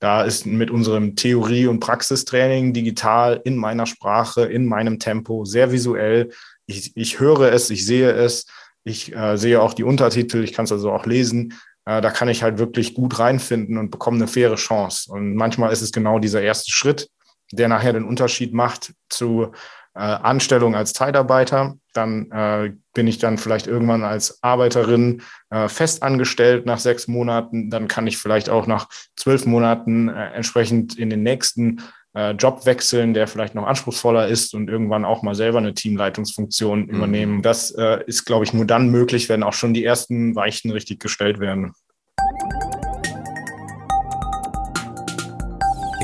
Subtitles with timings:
[0.00, 5.72] Da ist mit unserem Theorie- und Praxistraining digital in meiner Sprache, in meinem Tempo, sehr
[5.72, 6.30] visuell.
[6.66, 8.46] Ich, ich höre es, ich sehe es,
[8.84, 11.54] ich äh, sehe auch die Untertitel, ich kann es also auch lesen.
[11.84, 15.10] Äh, da kann ich halt wirklich gut reinfinden und bekomme eine faire Chance.
[15.10, 17.08] Und manchmal ist es genau dieser erste Schritt,
[17.50, 19.52] der nachher den Unterschied macht zu
[19.98, 21.76] äh, Anstellung als Zeitarbeiter.
[21.92, 27.68] Dann äh, bin ich dann vielleicht irgendwann als Arbeiterin äh, fest angestellt nach sechs Monaten.
[27.68, 31.82] Dann kann ich vielleicht auch nach zwölf Monaten äh, entsprechend in den nächsten
[32.14, 36.82] äh, Job wechseln, der vielleicht noch anspruchsvoller ist und irgendwann auch mal selber eine Teamleitungsfunktion
[36.82, 36.90] mhm.
[36.90, 37.42] übernehmen.
[37.42, 41.00] Das äh, ist, glaube ich, nur dann möglich, wenn auch schon die ersten Weichen richtig
[41.00, 41.72] gestellt werden.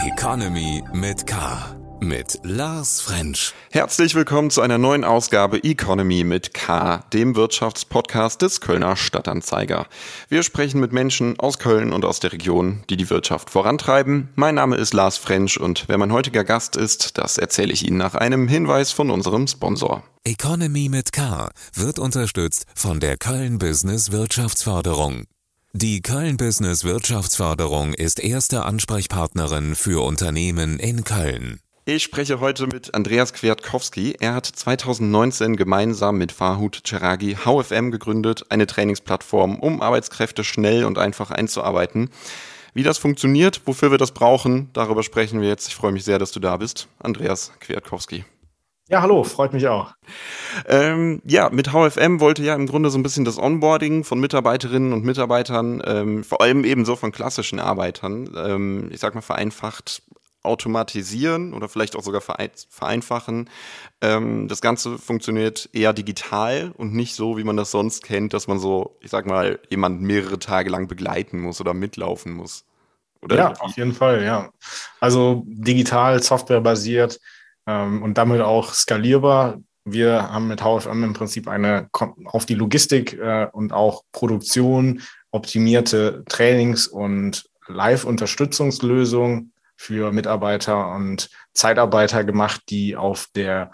[0.04, 1.73] Economy mit K
[2.04, 3.54] mit Lars French.
[3.70, 9.86] Herzlich willkommen zu einer neuen Ausgabe Economy mit K, dem Wirtschaftspodcast des Kölner Stadtanzeiger.
[10.28, 14.28] Wir sprechen mit Menschen aus Köln und aus der Region, die die Wirtschaft vorantreiben.
[14.34, 17.98] Mein Name ist Lars French und wer mein heutiger Gast ist, das erzähle ich Ihnen
[17.98, 20.02] nach einem Hinweis von unserem Sponsor.
[20.24, 25.24] Economy mit K wird unterstützt von der Köln Business Wirtschaftsförderung.
[25.72, 31.60] Die Köln Business Wirtschaftsförderung ist erste Ansprechpartnerin für Unternehmen in Köln.
[31.86, 34.16] Ich spreche heute mit Andreas Kwiatkowski.
[34.18, 40.96] Er hat 2019 gemeinsam mit Farhut Cheragi HFM gegründet, eine Trainingsplattform, um Arbeitskräfte schnell und
[40.96, 42.08] einfach einzuarbeiten.
[42.72, 45.68] Wie das funktioniert, wofür wir das brauchen, darüber sprechen wir jetzt.
[45.68, 46.88] Ich freue mich sehr, dass du da bist.
[47.00, 48.24] Andreas Kwiatkowski.
[48.88, 49.92] Ja, hallo, freut mich auch.
[50.66, 54.94] Ähm, ja, mit HFM wollte ja im Grunde so ein bisschen das Onboarding von Mitarbeiterinnen
[54.94, 60.02] und Mitarbeitern, ähm, vor allem ebenso von klassischen Arbeitern, ähm, ich sag mal vereinfacht
[60.44, 63.50] automatisieren oder vielleicht auch sogar vereinfachen.
[64.00, 68.46] Ähm, das Ganze funktioniert eher digital und nicht so, wie man das sonst kennt, dass
[68.46, 72.64] man so, ich sag mal, jemanden mehrere Tage lang begleiten muss oder mitlaufen muss.
[73.22, 74.50] Oder ja, auf jeden Fall, ja.
[75.00, 77.18] Also digital, softwarebasiert
[77.66, 79.60] ähm, und damit auch skalierbar.
[79.86, 81.88] Wir haben mit HFM im Prinzip eine
[82.26, 92.24] auf die Logistik äh, und auch Produktion optimierte Trainings- und Live-Unterstützungslösung für Mitarbeiter und Zeitarbeiter
[92.24, 93.70] gemacht, die auf der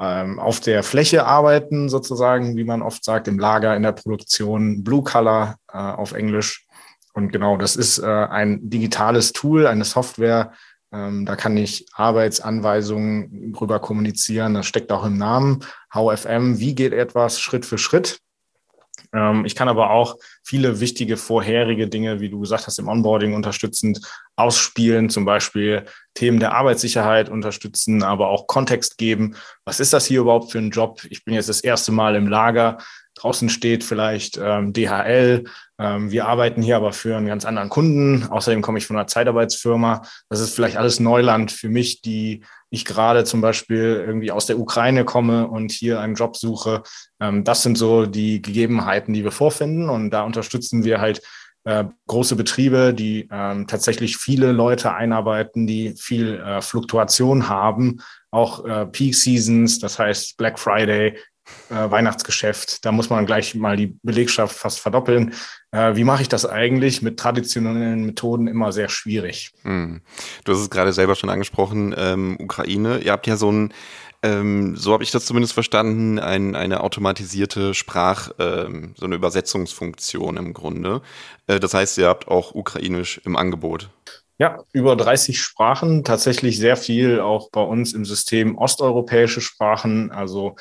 [0.00, 4.84] ähm, auf der Fläche arbeiten, sozusagen, wie man oft sagt, im Lager, in der Produktion,
[4.84, 6.66] Blue Color äh, auf Englisch.
[7.14, 10.52] Und genau, das ist äh, ein digitales Tool, eine Software.
[10.92, 14.54] Ähm, da kann ich Arbeitsanweisungen drüber kommunizieren.
[14.54, 15.64] Das steckt auch im Namen.
[15.92, 18.20] HFM, wie geht etwas Schritt für Schritt?
[19.12, 23.34] Ähm, ich kann aber auch viele wichtige vorherige Dinge, wie du gesagt hast, im Onboarding
[23.34, 24.00] unterstützend
[24.36, 29.36] ausspielen, zum Beispiel Themen der Arbeitssicherheit unterstützen, aber auch Kontext geben.
[29.64, 31.02] Was ist das hier überhaupt für ein Job?
[31.10, 32.78] Ich bin jetzt das erste Mal im Lager.
[33.18, 35.44] Draußen steht vielleicht ähm, DHL.
[35.78, 38.28] Ähm, wir arbeiten hier aber für einen ganz anderen Kunden.
[38.28, 40.02] Außerdem komme ich von einer Zeitarbeitsfirma.
[40.28, 44.58] Das ist vielleicht alles Neuland für mich, die ich gerade zum Beispiel irgendwie aus der
[44.58, 46.82] Ukraine komme und hier einen Job suche.
[47.20, 49.88] Ähm, das sind so die Gegebenheiten, die wir vorfinden.
[49.88, 51.20] Und da unterstützen wir halt
[51.64, 58.64] äh, große Betriebe, die ähm, tatsächlich viele Leute einarbeiten, die viel äh, Fluktuation haben, auch
[58.64, 61.18] äh, Peak Seasons, das heißt Black Friday,
[61.70, 62.84] äh, Weihnachtsgeschäft.
[62.84, 65.34] Da muss man gleich mal die Belegschaft fast verdoppeln.
[65.70, 67.02] Äh, wie mache ich das eigentlich?
[67.02, 69.52] Mit traditionellen Methoden immer sehr schwierig.
[69.62, 70.00] Hm.
[70.44, 72.98] Du hast es gerade selber schon angesprochen, ähm, Ukraine.
[72.98, 73.72] Ihr habt ja so ein
[74.22, 80.36] ähm, so habe ich das zumindest verstanden, ein, eine automatisierte Sprach, ähm, so eine Übersetzungsfunktion
[80.36, 81.02] im Grunde.
[81.46, 83.90] Äh, das heißt, ihr habt auch Ukrainisch im Angebot.
[84.38, 90.56] Ja, über 30 Sprachen, tatsächlich sehr viel auch bei uns im System osteuropäische Sprachen, also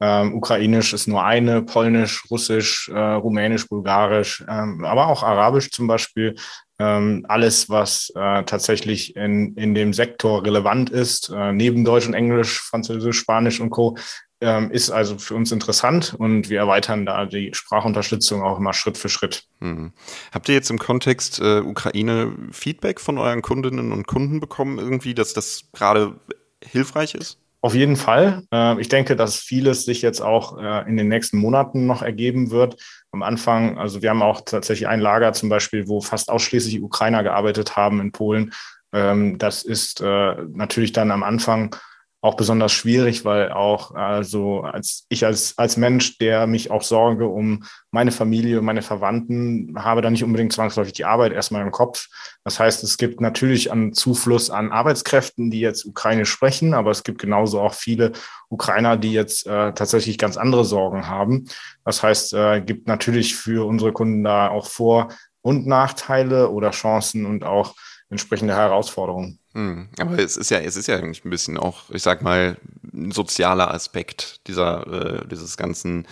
[0.00, 5.86] ähm, Ukrainisch ist nur eine, Polnisch, Russisch, äh, Rumänisch, Bulgarisch, ähm, aber auch Arabisch zum
[5.86, 6.36] Beispiel.
[6.80, 12.14] Ähm, alles, was äh, tatsächlich in, in dem Sektor relevant ist, äh, neben Deutsch und
[12.14, 13.96] Englisch, Französisch, Spanisch und Co.,
[14.40, 18.96] ähm, ist also für uns interessant und wir erweitern da die Sprachunterstützung auch immer Schritt
[18.96, 19.48] für Schritt.
[19.60, 19.92] Hm.
[20.32, 25.14] Habt ihr jetzt im Kontext äh, Ukraine Feedback von euren Kundinnen und Kunden bekommen, irgendwie,
[25.14, 26.20] dass das gerade
[26.62, 27.40] hilfreich ist?
[27.60, 28.44] Auf jeden Fall.
[28.52, 32.50] Äh, ich denke, dass vieles sich jetzt auch äh, in den nächsten Monaten noch ergeben
[32.50, 32.76] wird.
[33.10, 37.22] Am Anfang, also wir haben auch tatsächlich ein Lager zum Beispiel, wo fast ausschließlich Ukrainer
[37.22, 38.52] gearbeitet haben in Polen.
[38.92, 41.74] Ähm, das ist äh, natürlich dann am Anfang
[42.20, 47.28] auch besonders schwierig, weil auch also als ich als als Mensch, der mich auch sorge
[47.28, 51.70] um meine Familie und meine Verwandten, habe da nicht unbedingt zwangsläufig die Arbeit erstmal im
[51.70, 52.08] Kopf.
[52.42, 57.04] Das heißt, es gibt natürlich einen Zufluss an Arbeitskräften, die jetzt Ukrainisch sprechen, aber es
[57.04, 58.12] gibt genauso auch viele
[58.48, 61.44] Ukrainer, die jetzt äh, tatsächlich ganz andere Sorgen haben.
[61.84, 65.08] Das heißt, äh, gibt natürlich für unsere Kunden da auch Vor-
[65.40, 67.74] und Nachteile oder Chancen und auch
[68.10, 69.38] entsprechende Herausforderungen.
[69.58, 72.56] Hm, aber es ist ja, es ist ja eigentlich ein bisschen auch, ich sag mal,
[72.94, 76.06] ein sozialer Aspekt dieser, äh, dieses ganzen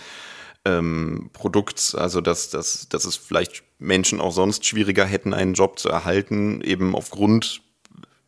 [0.65, 5.79] ähm, Produkts, also dass, dass, dass es vielleicht Menschen auch sonst schwieriger hätten, einen Job
[5.79, 7.61] zu erhalten, eben aufgrund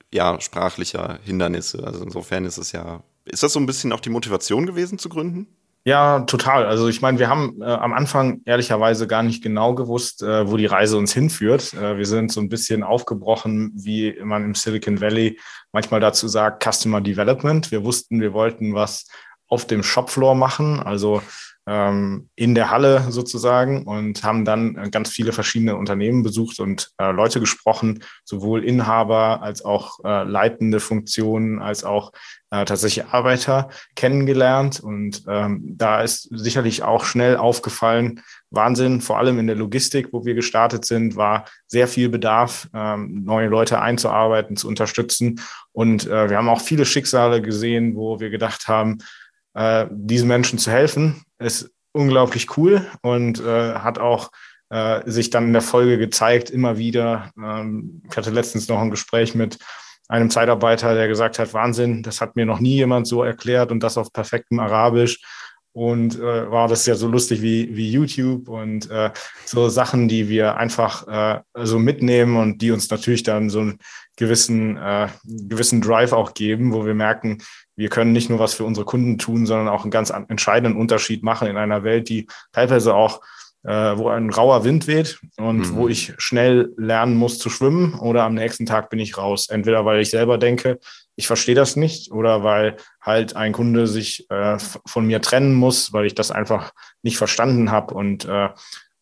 [0.10, 1.86] ja, sprachlicher Hindernisse.
[1.86, 5.10] Also insofern ist es ja, ist das so ein bisschen auch die Motivation gewesen zu
[5.10, 5.48] gründen?
[5.85, 6.65] Ja, total.
[6.65, 10.57] Also ich meine, wir haben äh, am Anfang ehrlicherweise gar nicht genau gewusst, äh, wo
[10.57, 11.73] die Reise uns hinführt.
[11.73, 15.39] Äh, wir sind so ein bisschen aufgebrochen, wie man im Silicon Valley
[15.71, 17.71] manchmal dazu sagt, Customer Development.
[17.71, 19.07] Wir wussten, wir wollten was
[19.47, 21.23] auf dem Shopfloor machen, also
[21.69, 26.89] ähm, in der Halle sozusagen und haben dann äh, ganz viele verschiedene Unternehmen besucht und
[26.98, 32.12] äh, Leute gesprochen, sowohl Inhaber als auch äh, leitende Funktionen, als auch
[32.50, 34.80] äh, tatsächlich Arbeiter kennengelernt.
[34.80, 40.25] Und ähm, da ist sicherlich auch schnell aufgefallen, Wahnsinn, vor allem in der Logistik, wo
[40.25, 45.39] wir gestartet sind, war sehr viel Bedarf, ähm, neue Leute einzuarbeiten, zu unterstützen.
[45.71, 48.98] Und äh, wir haben auch viele Schicksale gesehen, wo wir gedacht haben,
[49.53, 54.31] äh, diesen Menschen zu helfen, ist unglaublich cool und äh, hat auch
[54.69, 57.31] äh, sich dann in der Folge gezeigt, immer wieder.
[57.37, 59.57] Ähm, ich hatte letztens noch ein Gespräch mit
[60.07, 63.81] einem Zeitarbeiter, der gesagt hat, Wahnsinn, das hat mir noch nie jemand so erklärt und
[63.81, 65.19] das auf perfektem Arabisch.
[65.71, 69.11] Und äh, war das ja so lustig wie, wie YouTube und äh,
[69.45, 73.79] so Sachen, die wir einfach äh, so mitnehmen und die uns natürlich dann so einen
[74.19, 77.39] gewissen, äh, gewissen Drive auch geben, wo wir merken,
[77.77, 81.24] wir können nicht nur was für unsere Kunden tun, sondern auch einen ganz entscheidenden Unterschied
[81.24, 83.21] machen in einer Welt, die teilweise auch,
[83.63, 85.75] äh, wo ein rauer Wind weht und mhm.
[85.75, 89.48] wo ich schnell lernen muss zu schwimmen oder am nächsten Tag bin ich raus.
[89.50, 90.80] Entweder weil ich selber denke,
[91.16, 95.94] ich verstehe das nicht oder weil halt ein Kunde sich äh, von mir trennen muss,
[95.94, 96.74] weil ich das einfach
[97.04, 98.50] nicht verstanden habe und äh,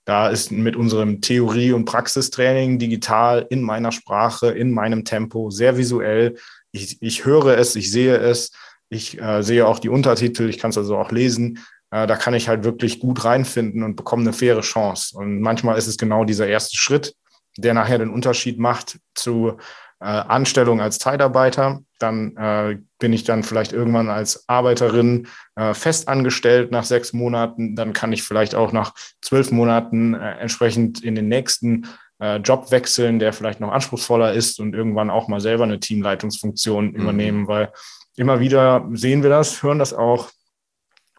[0.08, 5.76] da ist mit unserem Theorie- und Praxistraining digital in meiner Sprache, in meinem Tempo, sehr
[5.76, 6.38] visuell.
[6.72, 8.54] Ich, ich höre es, ich sehe es,
[8.88, 11.60] ich äh, sehe auch die Untertitel, ich kann es also auch lesen.
[11.92, 15.18] Äh, da kann ich halt wirklich gut reinfinden und bekomme eine faire Chance.
[15.18, 17.14] Und manchmal ist es genau dieser erste Schritt,
[17.58, 19.58] der nachher den Unterschied macht zu
[20.00, 21.82] äh, Anstellung als Zeitarbeiter.
[22.00, 27.76] Dann äh, bin ich dann vielleicht irgendwann als Arbeiterin äh, festangestellt nach sechs Monaten.
[27.76, 31.88] Dann kann ich vielleicht auch nach zwölf Monaten äh, entsprechend in den nächsten
[32.20, 36.90] äh, Job wechseln, der vielleicht noch anspruchsvoller ist und irgendwann auch mal selber eine Teamleitungsfunktion
[36.90, 36.96] mhm.
[36.96, 37.72] übernehmen, weil
[38.16, 40.30] immer wieder sehen wir das, hören das auch.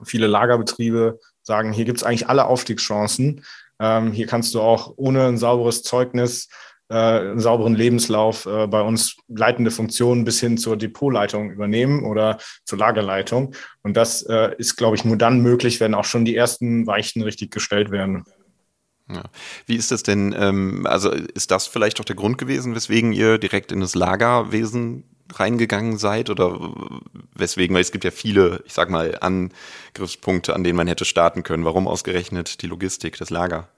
[0.05, 3.45] Viele Lagerbetriebe sagen, hier gibt es eigentlich alle Aufstiegschancen.
[3.81, 6.49] Ähm, hier kannst du auch ohne ein sauberes Zeugnis,
[6.89, 12.39] äh, einen sauberen Lebenslauf äh, bei uns leitende Funktionen bis hin zur Depotleitung übernehmen oder
[12.65, 13.55] zur Lagerleitung.
[13.83, 17.23] Und das äh, ist, glaube ich, nur dann möglich, wenn auch schon die ersten Weichen
[17.23, 18.25] richtig gestellt werden.
[19.11, 19.25] Ja.
[19.67, 23.39] Wie ist das denn, ähm, also ist das vielleicht auch der Grund gewesen, weswegen ihr
[23.39, 26.59] direkt in das Lagerwesen reingegangen seid oder
[27.35, 31.43] weswegen, weil es gibt ja viele, ich sag mal, Angriffspunkte, an denen man hätte starten
[31.43, 31.65] können.
[31.65, 33.69] Warum ausgerechnet die Logistik, das Lager?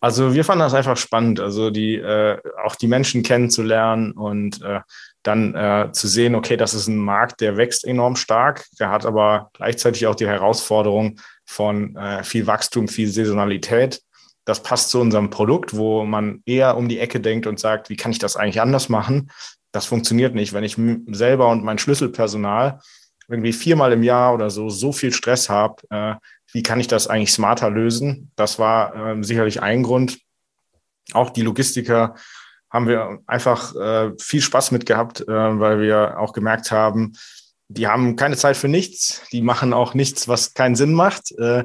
[0.00, 4.80] Also wir fanden das einfach spannend, also die äh, auch die Menschen kennenzulernen und äh,
[5.22, 9.04] dann äh, zu sehen, okay, das ist ein Markt, der wächst enorm stark, der hat
[9.04, 14.00] aber gleichzeitig auch die Herausforderung von äh, viel Wachstum, viel Saisonalität.
[14.46, 17.96] Das passt zu unserem Produkt, wo man eher um die Ecke denkt und sagt, wie
[17.96, 19.30] kann ich das eigentlich anders machen?
[19.72, 20.52] das funktioniert nicht.
[20.52, 20.76] Wenn ich
[21.14, 22.80] selber und mein Schlüsselpersonal
[23.28, 26.14] irgendwie viermal im Jahr oder so so viel Stress habe, äh,
[26.52, 28.30] wie kann ich das eigentlich smarter lösen?
[28.36, 30.18] Das war äh, sicherlich ein Grund.
[31.12, 32.14] Auch die Logistiker
[32.70, 37.12] haben wir einfach äh, viel Spaß mit gehabt, äh, weil wir auch gemerkt haben,
[37.68, 41.32] die haben keine Zeit für nichts, die machen auch nichts, was keinen Sinn macht.
[41.38, 41.64] Äh,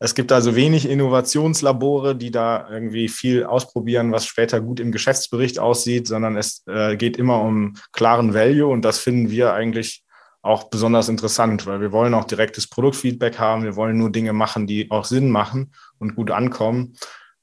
[0.00, 5.58] es gibt also wenig Innovationslabore, die da irgendwie viel ausprobieren, was später gut im Geschäftsbericht
[5.58, 10.04] aussieht, sondern es äh, geht immer um klaren Value und das finden wir eigentlich
[10.42, 13.64] auch besonders interessant, weil wir wollen auch direktes Produktfeedback haben.
[13.64, 16.94] Wir wollen nur Dinge machen, die auch Sinn machen und gut ankommen.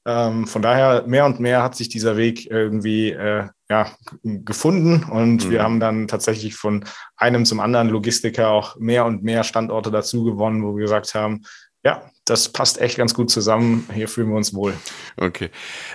[0.06, 3.90] Ähm, von daher mehr und mehr hat sich dieser Weg irgendwie äh, ja,
[4.22, 5.50] gefunden und mhm.
[5.50, 6.84] wir haben dann tatsächlich von
[7.16, 11.42] einem zum anderen Logistiker auch mehr und mehr Standorte dazu gewonnen, wo wir gesagt haben,
[11.86, 13.88] ja, das passt echt ganz gut zusammen.
[13.94, 14.74] Hier fühlen wir uns wohl.
[15.16, 15.50] Okay.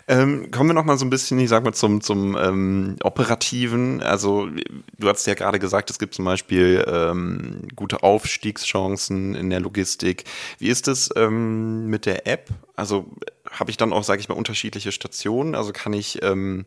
[0.08, 4.02] Ähm, kommen wir noch mal so ein bisschen, ich sag mal, zum, zum ähm, Operativen.
[4.02, 4.48] Also,
[4.98, 10.24] du hast ja gerade gesagt, es gibt zum Beispiel ähm, gute Aufstiegschancen in der Logistik.
[10.60, 12.48] Wie ist es ähm, mit der App?
[12.78, 13.12] Also,
[13.50, 15.56] habe ich dann auch, sage ich mal, unterschiedliche Stationen?
[15.56, 16.66] Also, kann ich ähm,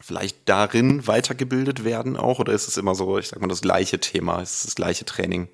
[0.00, 2.38] vielleicht darin weitergebildet werden auch?
[2.38, 5.48] Oder ist es immer so, ich sag mal, das gleiche Thema, ist das gleiche Training?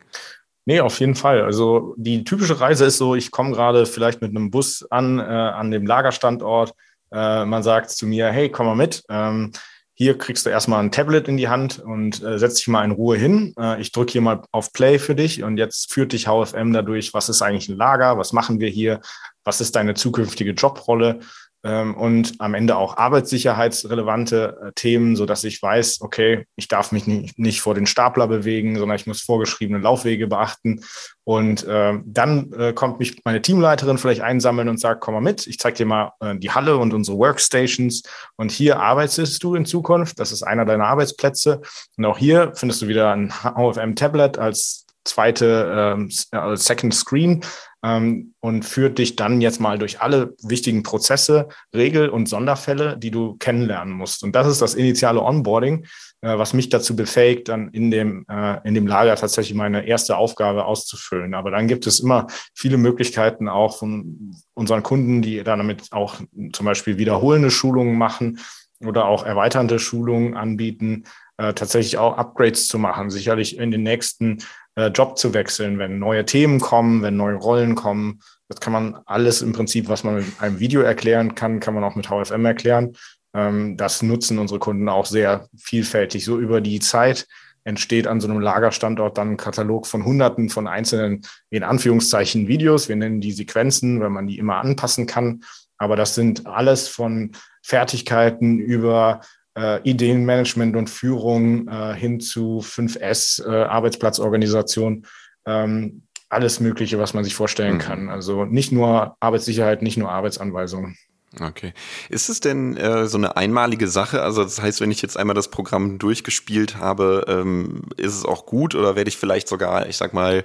[0.69, 1.43] Nee, auf jeden Fall.
[1.43, 5.23] Also die typische Reise ist so, ich komme gerade vielleicht mit einem Bus an, äh,
[5.23, 6.75] an dem Lagerstandort.
[7.13, 9.05] Äh, man sagt zu mir, hey, komm mal mit.
[9.09, 9.53] Ähm,
[9.95, 12.91] hier kriegst du erstmal ein Tablet in die Hand und äh, setz dich mal in
[12.91, 13.55] Ruhe hin.
[13.57, 17.15] Äh, ich drücke hier mal auf Play für dich und jetzt führt dich HFM dadurch,
[17.15, 19.01] was ist eigentlich ein Lager, was machen wir hier,
[19.45, 21.21] was ist deine zukünftige Jobrolle
[21.69, 27.07] und am Ende auch arbeitssicherheitsrelevante äh, Themen, so dass ich weiß, okay, ich darf mich
[27.07, 30.85] nicht, nicht vor den Stapler bewegen, sondern ich muss vorgeschriebene Laufwege beachten.
[31.25, 35.47] Und äh, dann äh, kommt mich meine Teamleiterin vielleicht einsammeln und sagt, komm mal mit,
[35.47, 38.03] ich zeige dir mal äh, die Halle und unsere Workstations.
[38.37, 40.21] Und hier arbeitest du in Zukunft.
[40.21, 41.63] Das ist einer deiner Arbeitsplätze.
[41.97, 47.43] Und auch hier findest du wieder ein HFM-Tablet als zweite ähm, äh, Second Screen
[47.87, 53.13] ähm, und führt dich dann jetzt mal durch alle wichtigen Prozesse, Regel- und Sonderfälle, die
[53.13, 54.25] du kennenlernen musst.
[54.25, 55.87] Und das ist das initiale Onboarding,
[56.21, 60.17] äh, was mich dazu befähigt, dann in dem, äh, in dem Lager tatsächlich meine erste
[60.17, 61.35] Aufgabe auszufüllen.
[61.35, 66.17] Aber dann gibt es immer viele Möglichkeiten auch von unseren Kunden, die damit auch
[66.53, 68.41] zum Beispiel wiederholende Schulungen machen
[68.85, 71.05] oder auch erweiternde Schulungen anbieten,
[71.39, 74.39] äh, tatsächlich auch Upgrades zu machen, sicherlich in den nächsten
[74.75, 78.21] äh, Job zu wechseln, wenn neue Themen kommen, wenn neue Rollen kommen.
[78.49, 81.85] Das kann man alles im Prinzip, was man mit einem Video erklären kann, kann man
[81.85, 82.97] auch mit HFM erklären.
[83.35, 86.25] Ähm, das nutzen unsere Kunden auch sehr vielfältig.
[86.25, 87.27] So über die Zeit
[87.65, 92.89] entsteht an so einem Lagerstandort dann ein Katalog von Hunderten von einzelnen, in Anführungszeichen, Videos.
[92.89, 95.43] Wir nennen die Sequenzen, weil man die immer anpassen kann.
[95.77, 99.21] Aber das sind alles von Fertigkeiten über
[99.57, 105.07] äh, Ideenmanagement und Führung äh, hin zu 5S, äh, Arbeitsplatzorganisation,
[105.47, 107.81] ähm, alles Mögliche, was man sich vorstellen mhm.
[107.81, 108.09] kann.
[108.11, 110.97] Also nicht nur Arbeitssicherheit, nicht nur Arbeitsanweisungen.
[111.41, 111.73] Okay.
[112.09, 114.23] Ist es denn äh, so eine einmalige Sache?
[114.23, 118.47] Also das heißt, wenn ich jetzt einmal das Programm durchgespielt habe, ähm, ist es auch
[118.47, 120.45] gut oder werde ich vielleicht sogar, ich sag mal,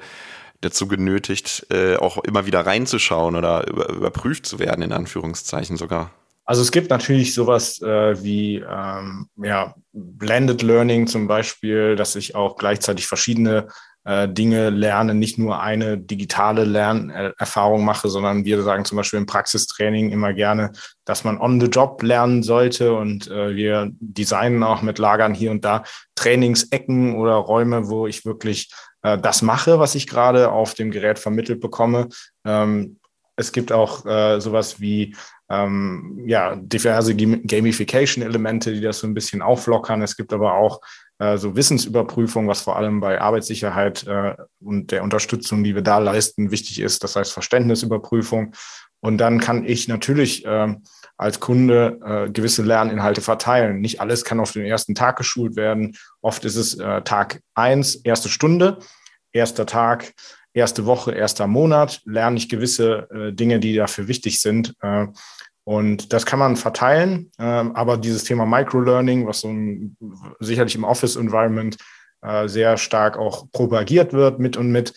[0.60, 6.12] dazu genötigt, äh, auch immer wieder reinzuschauen oder über, überprüft zu werden, in Anführungszeichen sogar?
[6.45, 12.36] Also es gibt natürlich sowas äh, wie ähm, ja, Blended Learning zum Beispiel, dass ich
[12.36, 13.67] auch gleichzeitig verschiedene
[14.03, 19.27] äh, Dinge lerne, nicht nur eine digitale Lernerfahrung mache, sondern wir sagen zum Beispiel im
[19.27, 20.71] Praxistraining immer gerne,
[21.05, 25.51] dass man on the job lernen sollte und äh, wir designen auch mit Lagern hier
[25.51, 25.83] und da
[26.15, 28.71] Trainingsecken oder Räume, wo ich wirklich
[29.03, 32.10] äh, das mache, was ich gerade auf dem Gerät vermittelt bekomme.
[32.43, 32.98] Ähm,
[33.35, 35.15] es gibt auch äh, sowas wie
[35.50, 40.01] ähm, ja, diverse Gamification-Elemente, die das so ein bisschen auflockern.
[40.01, 40.81] Es gibt aber auch
[41.19, 45.97] äh, so Wissensüberprüfung, was vor allem bei Arbeitssicherheit äh, und der Unterstützung, die wir da
[45.97, 47.03] leisten, wichtig ist.
[47.03, 48.53] Das heißt Verständnisüberprüfung.
[49.01, 50.75] Und dann kann ich natürlich äh,
[51.17, 53.81] als Kunde äh, gewisse Lerninhalte verteilen.
[53.81, 55.97] Nicht alles kann auf den ersten Tag geschult werden.
[56.21, 58.79] Oft ist es äh, Tag eins, erste Stunde,
[59.33, 60.13] erster Tag
[60.53, 64.74] erste Woche, erster Monat lerne ich gewisse äh, Dinge, die dafür wichtig sind.
[64.81, 65.08] Äh,
[65.63, 67.31] und das kann man verteilen.
[67.38, 69.96] Äh, aber dieses Thema Microlearning, was so ein,
[70.39, 71.77] sicherlich im Office-Environment
[72.22, 74.93] äh, sehr stark auch propagiert wird mit und mit,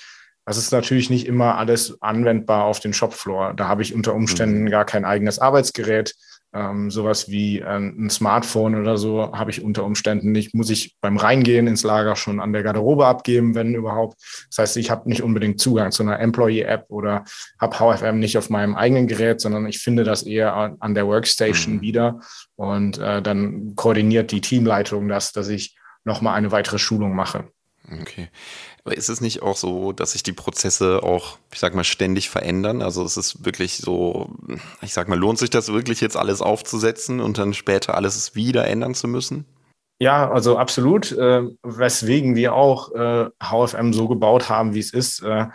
[0.47, 3.55] das ist natürlich nicht immer alles anwendbar auf den Shopfloor.
[3.55, 4.71] Da habe ich unter Umständen mhm.
[4.71, 6.15] gar kein eigenes Arbeitsgerät.
[6.55, 10.55] Ähm, sowas wie äh, ein Smartphone oder so habe ich unter Umständen nicht.
[10.55, 14.23] Muss ich beim Reingehen ins Lager schon an der Garderobe abgeben, wenn überhaupt.
[14.51, 17.25] Das heißt, ich habe nicht unbedingt Zugang zu einer Employee-App oder
[17.59, 21.77] habe HFM nicht auf meinem eigenen Gerät, sondern ich finde das eher an der Workstation
[21.77, 21.81] mhm.
[21.81, 22.21] wieder.
[22.55, 27.49] Und äh, dann koordiniert die Teamleitung das, dass ich nochmal eine weitere Schulung mache.
[28.01, 28.29] Okay.
[28.85, 32.29] Aber ist es nicht auch so, dass sich die Prozesse auch, ich sag mal, ständig
[32.29, 32.83] verändern?
[32.83, 34.31] Also es ist wirklich so,
[34.83, 38.67] ich sag mal, lohnt sich das wirklich jetzt alles aufzusetzen und dann später alles wieder
[38.67, 39.47] ändern zu müssen?
[39.99, 41.13] Ja, also absolut.
[41.13, 45.47] Äh, weswegen wir auch äh, HFM so gebaut haben, wie es ist, äh,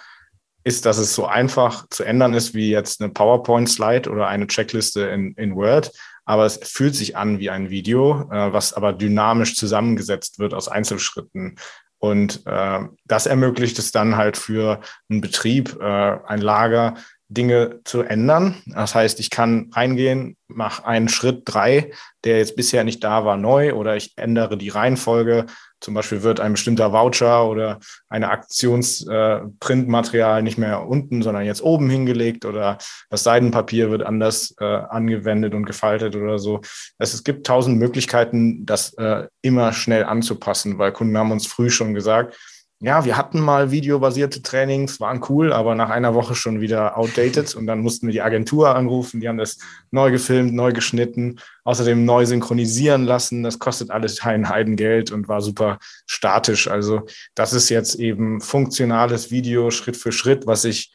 [0.64, 5.02] ist, dass es so einfach zu ändern ist wie jetzt eine PowerPoint-Slide oder eine Checkliste
[5.02, 5.92] in, in Word.
[6.26, 10.68] Aber es fühlt sich an wie ein Video, äh, was aber dynamisch zusammengesetzt wird aus
[10.68, 11.56] Einzelschritten.
[12.00, 14.80] Und äh, das ermöglicht es dann halt für
[15.10, 16.96] einen Betrieb, äh, ein Lager,
[17.30, 18.56] Dinge zu ändern.
[18.66, 21.92] Das heißt, ich kann reingehen, mache einen Schritt drei,
[22.24, 25.46] der jetzt bisher nicht da war, neu oder ich ändere die Reihenfolge.
[25.82, 31.62] Zum Beispiel wird ein bestimmter Voucher oder eine Aktionsprintmaterial äh, nicht mehr unten, sondern jetzt
[31.62, 32.78] oben hingelegt oder
[33.10, 36.62] das Seidenpapier wird anders äh, angewendet und gefaltet oder so.
[36.98, 41.70] Also es gibt tausend Möglichkeiten, das äh, immer schnell anzupassen, weil Kunden haben uns früh
[41.70, 42.36] schon gesagt,
[42.82, 47.54] ja, wir hatten mal videobasierte Trainings, waren cool, aber nach einer Woche schon wieder outdated
[47.56, 49.58] und dann mussten wir die Agentur anrufen, die haben das
[49.92, 53.44] neu gefilmt, neu geschnitten, außerdem neu synchronisieren lassen.
[53.44, 56.70] Das kostet alles ein Heidengeld und war super statisch.
[56.70, 57.06] Also
[57.36, 60.94] das ist jetzt eben funktionales Video Schritt für Schritt, was ich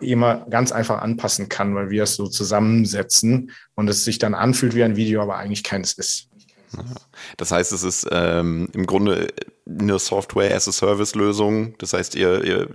[0.00, 4.74] immer ganz einfach anpassen kann, weil wir es so zusammensetzen und es sich dann anfühlt
[4.74, 6.28] wie ein Video, aber eigentlich keines ist.
[7.36, 9.28] Das heißt, es ist ähm, im Grunde
[9.68, 11.76] eine Software-as-a-Service-Lösung.
[11.78, 12.68] Das heißt, ihr, ihr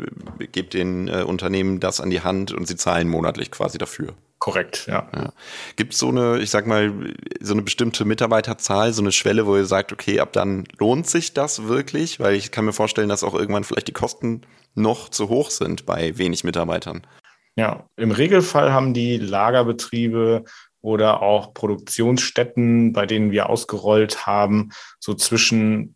[0.51, 4.13] gebt den äh, Unternehmen das an die Hand und sie zahlen monatlich quasi dafür.
[4.39, 5.07] Korrekt, ja.
[5.15, 5.31] ja.
[5.77, 6.91] Gibt es so eine, ich sag mal,
[7.39, 11.33] so eine bestimmte Mitarbeiterzahl, so eine Schwelle, wo ihr sagt, okay, ab dann lohnt sich
[11.33, 12.19] das wirklich?
[12.19, 14.41] Weil ich kann mir vorstellen, dass auch irgendwann vielleicht die Kosten
[14.75, 17.07] noch zu hoch sind bei wenig Mitarbeitern.
[17.55, 20.43] Ja, im Regelfall haben die Lagerbetriebe
[20.83, 25.95] oder auch Produktionsstätten, bei denen wir ausgerollt haben, so zwischen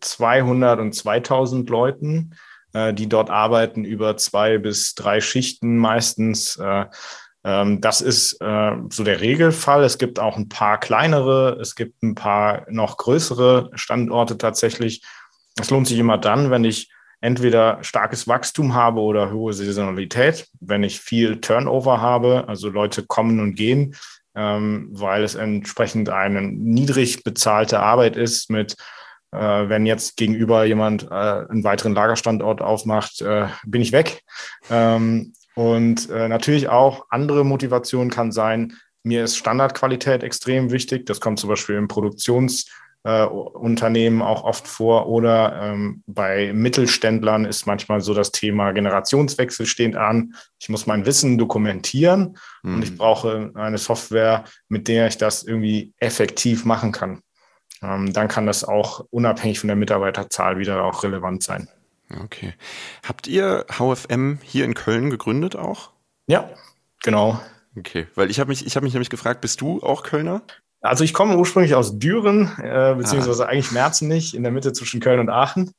[0.00, 2.34] 200 und 2000 Leuten,
[2.74, 6.56] äh, die dort arbeiten über zwei bis drei Schichten meistens.
[6.56, 6.86] Äh,
[7.44, 9.84] ähm, das ist äh, so der Regelfall.
[9.84, 15.04] Es gibt auch ein paar kleinere, es gibt ein paar noch größere Standorte tatsächlich.
[15.58, 20.82] Es lohnt sich immer dann, wenn ich entweder starkes Wachstum habe oder hohe Saisonalität, wenn
[20.82, 23.96] ich viel Turnover habe, also Leute kommen und gehen,
[24.34, 28.76] ähm, weil es entsprechend eine niedrig bezahlte Arbeit ist mit
[29.32, 34.22] äh, wenn jetzt gegenüber jemand äh, einen weiteren Lagerstandort aufmacht, äh, bin ich weg.
[34.70, 41.06] Ähm, und äh, natürlich auch andere Motivation kann sein, mir ist Standardqualität extrem wichtig.
[41.06, 45.08] Das kommt zum Beispiel im Produktionsunternehmen äh, auch oft vor.
[45.08, 50.34] Oder ähm, bei Mittelständlern ist manchmal so das Thema Generationswechsel steht an.
[50.58, 52.74] Ich muss mein Wissen dokumentieren mhm.
[52.74, 52.96] und ich mhm.
[52.96, 57.20] brauche eine Software, mit der ich das irgendwie effektiv machen kann.
[57.82, 61.68] Ähm, dann kann das auch unabhängig von der Mitarbeiterzahl wieder auch relevant sein.
[62.22, 62.54] Okay.
[63.06, 65.92] Habt ihr HFM hier in Köln gegründet auch?
[66.26, 66.50] Ja,
[67.02, 67.40] genau.
[67.76, 70.42] Okay, weil ich habe mich, ich habe mich nämlich gefragt, bist du auch Kölner?
[70.86, 73.48] Also ich komme ursprünglich aus Düren, äh, beziehungsweise ah.
[73.48, 75.72] eigentlich Merzen nicht, in der Mitte zwischen Köln und Aachen.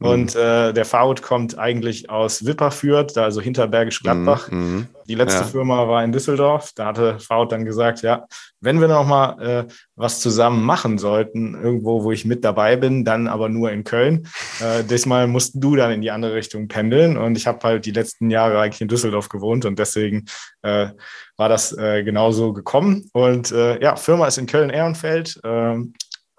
[0.00, 0.08] Mhm.
[0.08, 4.50] Und äh, der Fahrrad kommt eigentlich aus Wipperfürth, da also hinter Bergisch Gladbach.
[4.50, 4.58] Mhm.
[4.58, 4.86] mhm.
[5.06, 5.46] Die letzte ja.
[5.46, 6.70] Firma war in Düsseldorf.
[6.76, 8.26] Da hatte Fahrrad dann gesagt, ja,
[8.60, 13.04] wenn wir noch mal äh, was zusammen machen sollten, irgendwo, wo ich mit dabei bin,
[13.04, 14.28] dann aber nur in Köln.
[14.60, 17.16] Äh, diesmal musst du dann in die andere Richtung pendeln.
[17.16, 20.26] Und ich habe halt die letzten Jahre eigentlich in Düsseldorf gewohnt und deswegen
[20.62, 20.90] äh,
[21.36, 23.10] war das äh, genauso gekommen.
[23.12, 25.40] Und äh, ja, Firma ist in Köln-Ehrenfeld.
[25.42, 25.78] Äh,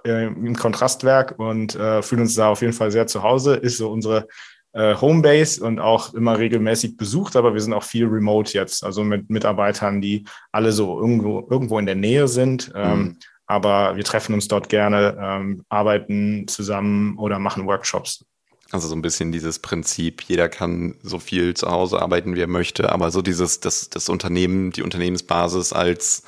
[0.05, 3.55] äh, im Kontrastwerk und äh, fühlen uns da auf jeden Fall sehr zu Hause.
[3.55, 4.27] Ist so unsere
[4.73, 9.03] äh, Homebase und auch immer regelmäßig besucht, aber wir sind auch viel remote jetzt, also
[9.03, 12.71] mit Mitarbeitern, die alle so irgendwo, irgendwo in der Nähe sind.
[12.75, 13.17] Ähm, mhm.
[13.47, 18.23] Aber wir treffen uns dort gerne, ähm, arbeiten zusammen oder machen Workshops.
[18.71, 22.47] Also so ein bisschen dieses Prinzip, jeder kann so viel zu Hause arbeiten, wie er
[22.47, 26.23] möchte, aber so dieses, das, das Unternehmen, die Unternehmensbasis als,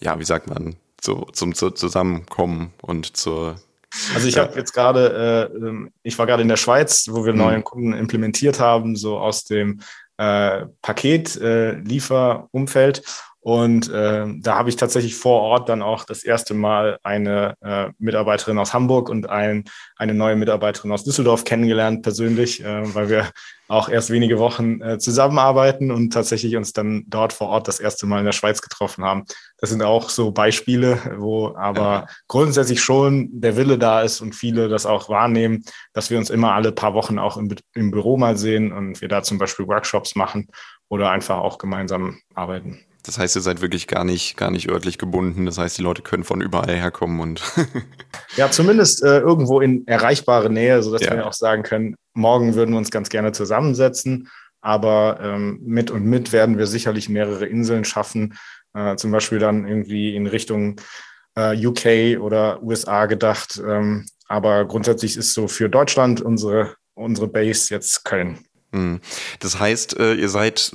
[0.00, 3.56] ja, wie sagt man, zu, zum zu Zusammenkommen und zur
[4.14, 7.32] also ich habe jetzt gerade, äh, ähm, ich war gerade in der Schweiz, wo wir
[7.32, 7.38] mhm.
[7.38, 9.80] neuen Kunden implementiert haben, so aus dem
[10.18, 12.98] äh, Paketlieferumfeld.
[12.98, 13.02] Äh,
[13.46, 17.90] und äh, da habe ich tatsächlich vor Ort dann auch das erste Mal eine äh,
[17.96, 23.30] Mitarbeiterin aus Hamburg und ein, eine neue Mitarbeiterin aus Düsseldorf kennengelernt persönlich, äh, weil wir
[23.68, 28.04] auch erst wenige Wochen äh, zusammenarbeiten und tatsächlich uns dann dort vor Ort das erste
[28.06, 29.26] Mal in der Schweiz getroffen haben.
[29.58, 34.68] Das sind auch so Beispiele, wo aber grundsätzlich schon der Wille da ist und viele
[34.68, 38.36] das auch wahrnehmen, dass wir uns immer alle paar Wochen auch im, im Büro mal
[38.36, 40.48] sehen und wir da zum Beispiel Workshops machen
[40.88, 42.80] oder einfach auch gemeinsam arbeiten.
[43.06, 45.46] Das heißt, ihr seid wirklich gar nicht, gar nicht örtlich gebunden.
[45.46, 47.42] Das heißt, die Leute können von überall herkommen und.
[48.36, 51.14] ja, zumindest äh, irgendwo in erreichbare Nähe, sodass ja.
[51.14, 54.28] wir auch sagen können, morgen würden wir uns ganz gerne zusammensetzen.
[54.60, 58.36] Aber ähm, mit und mit werden wir sicherlich mehrere Inseln schaffen.
[58.74, 60.80] Äh, zum Beispiel dann irgendwie in Richtung
[61.36, 63.62] äh, UK oder USA gedacht.
[63.64, 68.44] Ähm, aber grundsätzlich ist so für Deutschland unsere, unsere Base jetzt Köln.
[68.72, 69.00] Hm.
[69.40, 70.72] Das heißt, äh, ihr seid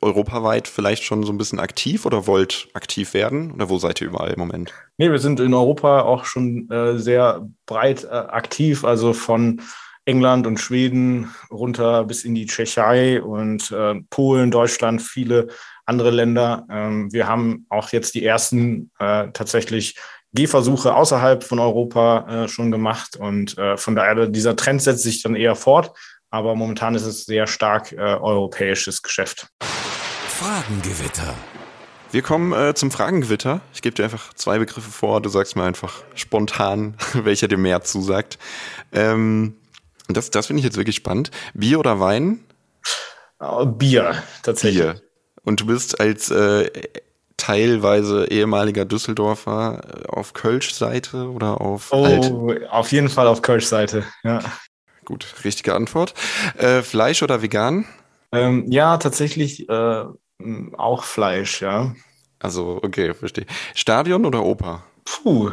[0.00, 3.52] europaweit vielleicht schon so ein bisschen aktiv oder wollt aktiv werden?
[3.52, 4.72] Oder wo seid ihr überall im Moment?
[4.96, 9.60] Nee, wir sind in Europa auch schon äh, sehr breit äh, aktiv, also von
[10.06, 13.74] England und Schweden runter bis in die Tschechei und
[14.10, 15.48] Polen, Deutschland, viele
[15.86, 16.66] andere Länder.
[16.70, 19.96] Ähm, wir haben auch jetzt die ersten tatsächlich
[20.34, 25.56] Gehversuche außerhalb von Europa schon gemacht und von daher dieser Trend setzt sich dann eher
[25.56, 25.94] fort
[26.34, 29.46] aber momentan ist es sehr stark äh, europäisches Geschäft.
[30.26, 31.32] Fragengewitter.
[32.10, 33.60] Wir kommen äh, zum Fragengewitter.
[33.72, 35.20] Ich gebe dir einfach zwei Begriffe vor.
[35.22, 38.38] Du sagst mir einfach spontan, welcher dir mehr zusagt.
[38.90, 39.54] Ähm,
[40.08, 41.30] das das finde ich jetzt wirklich spannend.
[41.54, 42.40] Bier oder Wein?
[43.38, 44.82] Oh, Bier, tatsächlich.
[44.82, 45.00] Bier.
[45.44, 46.68] Und du bist als äh,
[47.36, 52.68] teilweise ehemaliger Düsseldorfer äh, auf Kölsch-Seite oder auf Oh, Alt?
[52.70, 54.40] auf jeden Fall auf Kölsch-Seite, ja.
[55.04, 56.14] Gut, richtige Antwort.
[56.56, 57.84] Äh, Fleisch oder vegan?
[58.32, 60.04] Ähm, ja, tatsächlich äh,
[60.76, 61.94] auch Fleisch, ja.
[62.38, 63.46] Also, okay, verstehe.
[63.74, 64.82] Stadion oder Oper?
[65.04, 65.50] Puh,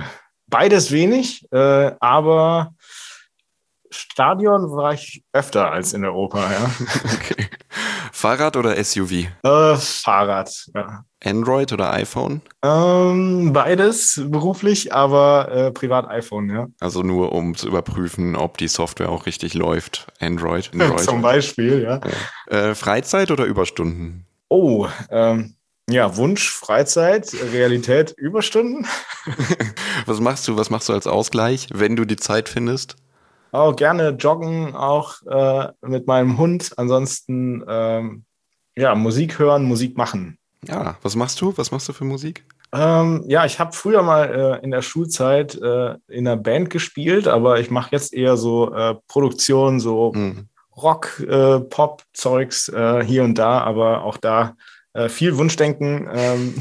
[0.47, 2.73] beides wenig, äh, aber
[3.91, 6.71] Stadion war ich öfter als in der Oper, ja.
[7.13, 7.47] Okay.
[8.12, 9.12] Fahrrad oder SUV?
[9.43, 11.04] Äh, Fahrrad, ja.
[11.23, 12.41] Android oder iPhone?
[12.63, 16.67] Ähm, beides beruflich, aber äh, privat iPhone, ja.
[16.80, 20.08] Also nur um zu überprüfen, ob die Software auch richtig läuft.
[20.19, 20.71] Android.
[20.73, 20.99] Android.
[20.99, 22.01] Zum Beispiel, ja.
[22.49, 22.69] ja.
[22.69, 24.25] Äh, Freizeit oder Überstunden?
[24.49, 25.56] Oh, ähm,
[25.89, 28.88] ja, Wunsch, Freizeit, Realität, Überstunden.
[30.06, 30.58] was machst du?
[30.58, 32.95] Was machst du als Ausgleich, wenn du die Zeit findest?
[33.53, 36.71] Oh, gerne joggen, auch äh, mit meinem Hund.
[36.77, 38.23] Ansonsten, ähm,
[38.75, 40.37] ja, Musik hören, Musik machen.
[40.67, 41.57] Ja, was machst du?
[41.57, 42.45] Was machst du für Musik?
[42.73, 47.27] Ähm, ja, ich habe früher mal äh, in der Schulzeit äh, in einer Band gespielt,
[47.27, 50.47] aber ich mache jetzt eher so äh, Produktion, so mhm.
[50.77, 54.55] Rock, äh, Pop-Zeugs äh, hier und da, aber auch da
[54.93, 56.09] äh, viel Wunschdenken.
[56.13, 56.55] Ähm,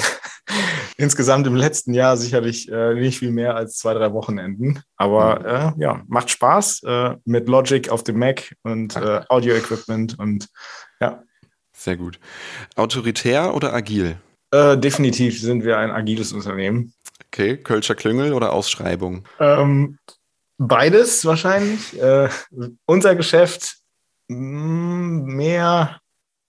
[0.97, 4.83] insgesamt im letzten Jahr sicherlich äh, nicht viel mehr als zwei, drei Wochenenden.
[4.97, 5.81] Aber mhm.
[5.81, 10.49] äh, ja, macht Spaß äh, mit Logic auf dem Mac und äh, Audio-Equipment und
[11.01, 11.23] ja.
[11.73, 12.19] Sehr gut.
[12.77, 14.17] Autoritär oder agil?
[14.51, 16.93] Äh, definitiv sind wir ein agiles Unternehmen.
[17.27, 19.25] Okay, Kölscher Klüngel oder Ausschreibung?
[19.39, 19.99] Ähm,
[20.59, 21.99] beides wahrscheinlich.
[22.01, 22.29] Äh,
[22.85, 23.77] unser Geschäft
[24.29, 26.01] mm, mehr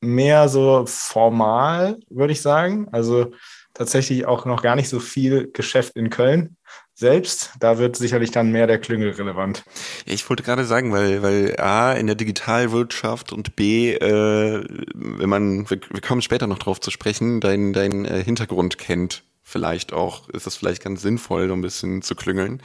[0.01, 2.87] mehr so formal, würde ich sagen.
[2.91, 3.31] Also
[3.73, 6.57] tatsächlich auch noch gar nicht so viel Geschäft in Köln
[6.93, 7.51] selbst.
[7.59, 9.63] Da wird sicherlich dann mehr der Klüngel relevant.
[10.05, 15.69] Ich wollte gerade sagen, weil, weil A, in der Digitalwirtschaft und B, äh, wenn man,
[15.69, 20.29] wir, wir kommen später noch drauf zu sprechen, dein, dein äh, Hintergrund kennt, vielleicht auch,
[20.29, 22.61] ist das vielleicht ganz sinnvoll, so ein bisschen zu klüngeln.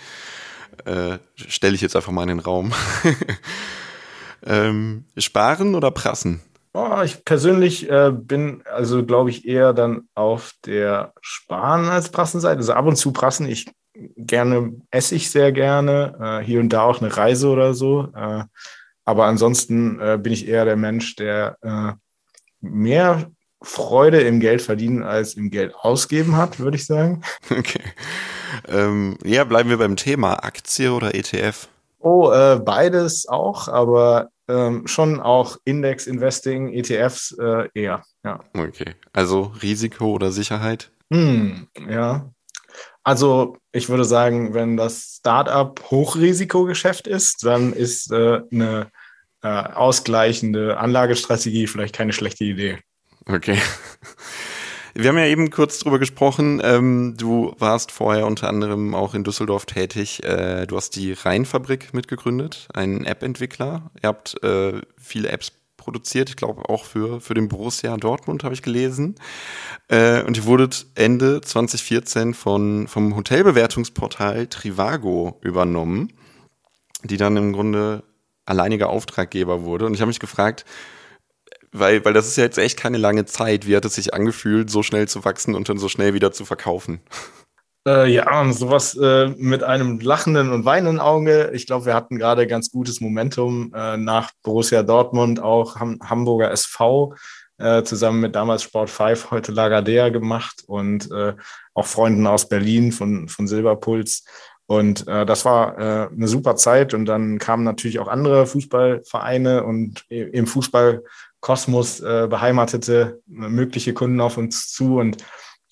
[0.84, 2.72] Äh, Stelle ich jetzt einfach mal in den Raum.
[4.46, 6.42] ähm, sparen oder prassen?
[6.78, 12.58] Oh, ich persönlich äh, bin also, glaube ich, eher dann auf der Sparen als Prassenseite.
[12.58, 13.64] Also ab und zu prassen ich
[14.18, 18.08] gerne, esse ich sehr gerne, äh, hier und da auch eine Reise oder so.
[18.14, 18.44] Äh,
[19.06, 21.92] aber ansonsten äh, bin ich eher der Mensch, der äh,
[22.60, 23.30] mehr
[23.62, 27.22] Freude im Geld verdienen als im Geld ausgeben hat, würde ich sagen.
[27.50, 27.80] Okay.
[28.68, 31.68] Ähm, ja, bleiben wir beim Thema Aktie oder ETF?
[32.00, 38.04] Oh, äh, beides auch, aber ähm, schon auch Index-Investing, ETFs äh, eher.
[38.24, 38.40] Ja.
[38.54, 38.94] Okay.
[39.12, 40.90] Also Risiko oder Sicherheit?
[41.12, 42.30] Hm, ja.
[43.02, 48.90] Also ich würde sagen, wenn das Startup Hochrisikogeschäft ist, dann ist äh, eine
[49.42, 52.78] äh, ausgleichende Anlagestrategie vielleicht keine schlechte Idee.
[53.26, 53.58] Okay.
[54.98, 56.58] Wir haben ja eben kurz drüber gesprochen.
[56.64, 60.24] Ähm, du warst vorher unter anderem auch in Düsseldorf tätig.
[60.24, 63.90] Äh, du hast die Rheinfabrik mitgegründet, ein App-Entwickler.
[64.02, 68.54] Ihr habt äh, viele Apps produziert, ich glaube auch für, für den Borussia Dortmund, habe
[68.54, 69.16] ich gelesen.
[69.88, 76.10] Äh, und ihr wurdet Ende 2014 von, vom Hotelbewertungsportal Trivago übernommen,
[77.04, 78.02] die dann im Grunde
[78.46, 79.84] alleiniger Auftraggeber wurde.
[79.84, 80.64] Und ich habe mich gefragt,
[81.78, 83.66] weil, weil das ist ja jetzt echt keine lange Zeit.
[83.66, 86.44] Wie hat es sich angefühlt, so schnell zu wachsen und dann so schnell wieder zu
[86.44, 87.00] verkaufen?
[87.86, 91.52] Äh, ja, sowas äh, mit einem lachenden und weinenden Auge.
[91.54, 96.50] Ich glaube, wir hatten gerade ganz gutes Momentum äh, nach Borussia Dortmund, auch Ham Hamburger
[96.50, 97.14] SV,
[97.58, 101.34] äh, zusammen mit damals Sport 5, heute Lagardère gemacht und äh,
[101.74, 104.24] auch Freunden aus Berlin von, von Silberpuls.
[104.66, 106.92] Und äh, das war äh, eine super Zeit.
[106.92, 111.04] Und dann kamen natürlich auch andere Fußballvereine und im Fußball
[111.46, 114.98] Kosmos äh, beheimatete äh, mögliche Kunden auf uns zu.
[114.98, 115.18] Und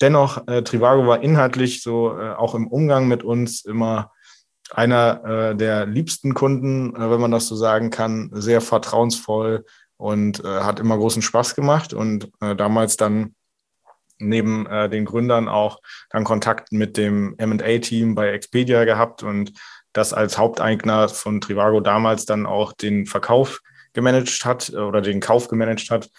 [0.01, 4.13] dennoch, äh, Trivago war inhaltlich so äh, auch im Umgang mit uns immer
[4.71, 10.45] einer äh, der liebsten Kunden, äh, wenn man das so sagen kann, sehr vertrauensvoll und
[10.45, 11.93] äh, hat immer großen Spaß gemacht.
[11.93, 13.35] Und damals dann
[14.19, 19.53] neben den Gründern auch dann Kontakt mit dem MA-Team bei Expedia gehabt und
[19.93, 23.61] das als Haupteigner von Trivago damals dann auch den Verkauf
[23.95, 26.11] gemanagt hat äh, oder den Kauf gemanagt hat.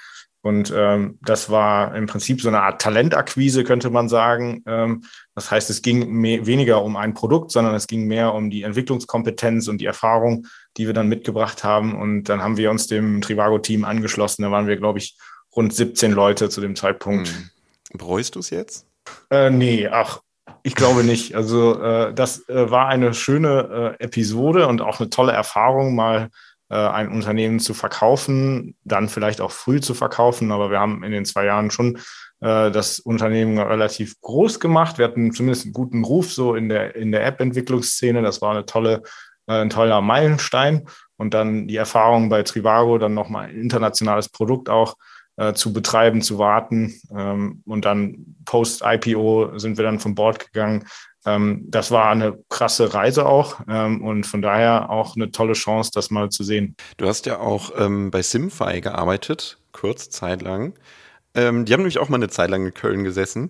[0.41, 4.63] Und ähm, das war im Prinzip so eine Art Talentakquise, könnte man sagen.
[4.67, 8.51] Ähm, das heißt, es ging mehr, weniger um ein Produkt, sondern es ging mehr um
[8.51, 10.45] die Entwicklungskompetenz und die Erfahrung,
[10.77, 11.99] die wir dann mitgebracht haben.
[11.99, 14.43] Und dann haben wir uns dem Trivago-Team angeschlossen.
[14.43, 15.17] Da waren wir, glaube ich,
[15.55, 17.29] rund 17 Leute zu dem Zeitpunkt.
[17.29, 17.49] Hm.
[17.97, 18.85] Bereust du es jetzt?
[19.31, 20.21] Äh, nee, ach,
[20.61, 21.33] ich glaube nicht.
[21.33, 26.29] Also äh, das äh, war eine schöne äh, Episode und auch eine tolle Erfahrung, mal
[26.75, 30.51] ein Unternehmen zu verkaufen, dann vielleicht auch früh zu verkaufen.
[30.51, 31.97] Aber wir haben in den zwei Jahren schon
[32.41, 34.97] äh, das Unternehmen relativ groß gemacht.
[34.97, 38.21] Wir hatten zumindest einen guten Ruf so in der, in der App-Entwicklungsszene.
[38.21, 39.03] Das war eine tolle,
[39.47, 40.87] äh, ein toller Meilenstein.
[41.17, 44.95] Und dann die Erfahrung bei Trivago, dann nochmal ein internationales Produkt auch
[45.37, 46.99] äh, zu betreiben, zu warten.
[47.15, 50.85] Ähm, und dann post-IPO sind wir dann vom Board gegangen.
[51.25, 55.91] Ähm, das war eine krasse Reise auch ähm, und von daher auch eine tolle Chance,
[55.93, 56.75] das mal zu sehen.
[56.97, 60.73] Du hast ja auch ähm, bei Simfy gearbeitet, kurz Zeit lang.
[61.33, 63.49] Ähm, die haben nämlich auch mal eine Zeit lang in Köln gesessen.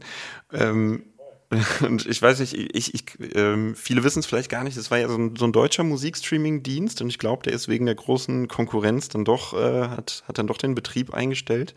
[1.82, 3.04] Und ich weiß nicht, ich, ich,
[3.36, 5.84] ähm, viele wissen es vielleicht gar nicht, das war ja so ein, so ein deutscher
[5.84, 10.38] Musikstreaming-Dienst und ich glaube, der ist wegen der großen Konkurrenz dann doch, äh, hat, hat
[10.38, 11.76] dann doch den Betrieb eingestellt.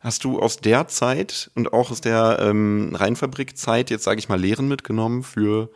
[0.00, 4.38] Hast du aus der Zeit und auch aus der ähm, Rheinfabrik-Zeit jetzt, sage ich mal,
[4.38, 5.70] Lehren mitgenommen für,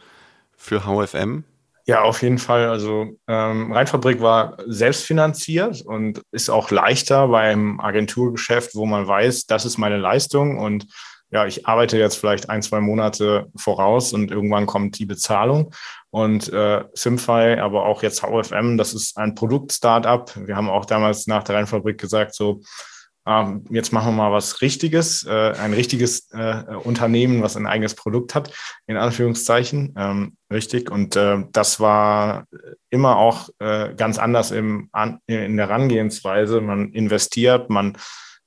[0.56, 1.44] für HFM?
[1.86, 2.68] Ja, auf jeden Fall.
[2.68, 9.64] Also ähm, Rheinfabrik war selbstfinanziert und ist auch leichter beim Agenturgeschäft, wo man weiß, das
[9.64, 10.86] ist meine Leistung und
[11.30, 15.72] ja, ich arbeite jetzt vielleicht ein, zwei Monate voraus und irgendwann kommt die Bezahlung.
[16.10, 20.32] Und äh, Simfy, aber auch jetzt HFM, das ist ein Produkt-Startup.
[20.46, 22.62] Wir haben auch damals nach der Rheinfabrik gesagt, so,
[23.26, 27.94] äh, jetzt machen wir mal was Richtiges, äh, ein richtiges äh, Unternehmen, was ein eigenes
[27.94, 28.50] Produkt hat,
[28.86, 29.94] in Anführungszeichen.
[29.98, 30.90] Ähm, richtig.
[30.90, 32.46] Und äh, das war
[32.88, 36.62] immer auch äh, ganz anders im, an, in der Herangehensweise.
[36.62, 37.98] Man investiert, man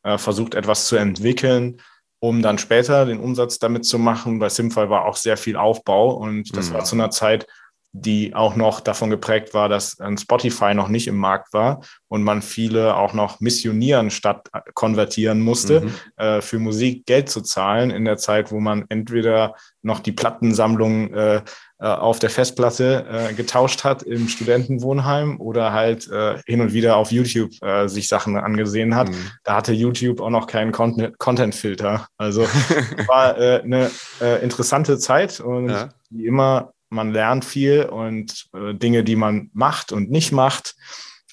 [0.01, 1.79] äh, versucht etwas zu entwickeln
[2.21, 4.37] um dann später den Umsatz damit zu machen.
[4.37, 6.75] Bei Simfy war auch sehr viel Aufbau und das mhm.
[6.75, 7.47] war zu einer Zeit,
[7.93, 12.23] die auch noch davon geprägt war, dass ein Spotify noch nicht im Markt war und
[12.23, 15.93] man viele auch noch missionieren statt konvertieren musste, mhm.
[16.15, 21.13] äh, für Musik Geld zu zahlen in der Zeit, wo man entweder noch die Plattensammlung
[21.13, 21.41] äh, äh,
[21.87, 27.11] auf der Festplatte äh, getauscht hat im Studentenwohnheim oder halt äh, hin und wieder auf
[27.11, 29.09] YouTube äh, sich Sachen angesehen hat.
[29.09, 29.31] Mhm.
[29.43, 32.07] Da hatte YouTube auch noch keinen Content-Filter.
[32.17, 32.43] Also
[33.07, 33.89] war äh, eine
[34.21, 35.89] äh, interessante Zeit und ja.
[36.11, 40.75] wie immer, man lernt viel und äh, Dinge, die man macht und nicht macht.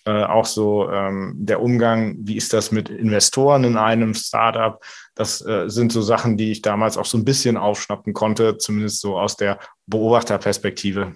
[0.06, 4.82] Äh, auch so ähm, der Umgang, wie ist das mit Investoren in einem Startup?
[5.14, 9.00] Das äh, sind so Sachen, die ich damals auch so ein bisschen aufschnappen konnte, zumindest
[9.02, 9.58] so aus der
[9.88, 11.14] Beobachterperspektive.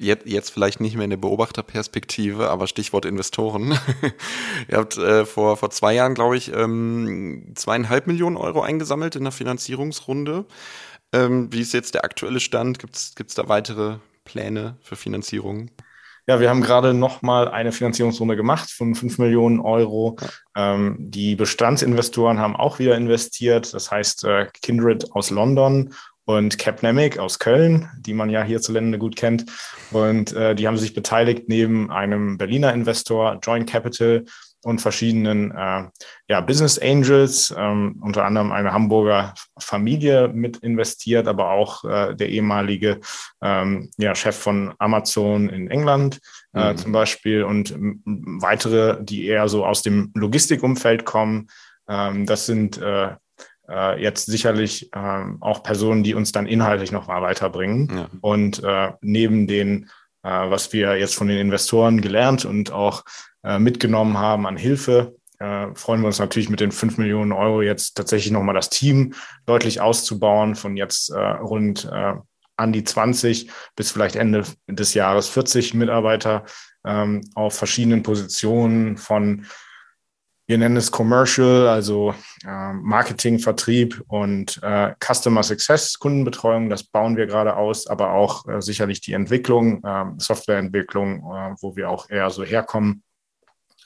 [0.00, 3.76] Jetzt, jetzt vielleicht nicht mehr in der Beobachterperspektive, aber Stichwort Investoren.
[4.68, 9.24] Ihr habt äh, vor, vor zwei Jahren, glaube ich, ähm, zweieinhalb Millionen Euro eingesammelt in
[9.24, 10.44] der Finanzierungsrunde.
[11.12, 12.78] Ähm, wie ist jetzt der aktuelle Stand?
[12.78, 15.70] Gibt es da weitere Pläne für Finanzierungen?
[16.28, 20.18] Ja, wir haben gerade nochmal eine Finanzierungsrunde gemacht von 5 Millionen Euro.
[20.54, 23.72] Ähm, die Bestandsinvestoren haben auch wieder investiert.
[23.72, 25.94] Das heißt, äh, Kindred aus London
[26.28, 29.46] und Capnemic aus Köln, die man ja hierzulande gut kennt.
[29.92, 34.26] Und äh, die haben sich beteiligt neben einem Berliner Investor, Joint Capital,
[34.64, 35.84] und verschiedenen äh,
[36.28, 42.28] ja, Business Angels, ähm, unter anderem eine Hamburger Familie mit investiert, aber auch äh, der
[42.28, 43.00] ehemalige
[43.40, 46.18] ähm, ja, Chef von Amazon in England
[46.54, 46.76] äh, mhm.
[46.76, 51.48] zum Beispiel und weitere, die eher so aus dem Logistikumfeld kommen.
[51.88, 53.12] Ähm, das sind äh,
[53.68, 57.90] äh, jetzt sicherlich äh, auch Personen, die uns dann inhaltlich noch mal weiterbringen.
[57.94, 58.08] Ja.
[58.20, 59.90] Und äh, neben den,
[60.22, 63.04] äh, was wir jetzt von den Investoren gelernt und auch
[63.44, 65.16] äh, mitgenommen haben an Hilfe.
[65.38, 69.14] Äh, freuen wir uns natürlich mit den 5 Millionen Euro jetzt tatsächlich nochmal das Team
[69.46, 72.14] deutlich auszubauen von jetzt äh, rund äh,
[72.56, 76.44] an die 20 bis vielleicht Ende des Jahres 40 Mitarbeiter
[76.84, 79.46] ähm, auf verschiedenen Positionen von
[80.48, 86.70] wir nennen es Commercial, also äh, Marketing, Vertrieb und äh, Customer Success, Kundenbetreuung.
[86.70, 91.76] Das bauen wir gerade aus, aber auch äh, sicherlich die Entwicklung, äh, Softwareentwicklung, äh, wo
[91.76, 93.02] wir auch eher so herkommen.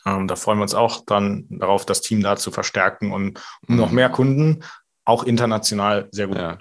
[0.06, 3.76] Ähm, da freuen wir uns auch dann darauf, das Team da zu verstärken und um
[3.76, 3.96] noch mhm.
[3.96, 4.64] mehr Kunden,
[5.04, 6.36] auch international, sehr gut.
[6.36, 6.58] Ja.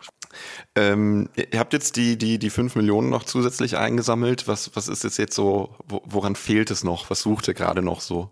[0.76, 4.48] Ähm, ihr habt jetzt die, die, die 5 Millionen noch zusätzlich eingesammelt.
[4.48, 7.12] Was, was ist jetzt jetzt so, woran fehlt es noch?
[7.12, 8.32] Was sucht ihr gerade noch so?